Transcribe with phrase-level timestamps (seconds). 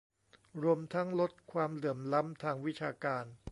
[0.63, 3.25] รวมทั้งลดความเหลื่อมล้ำทางวิชาการ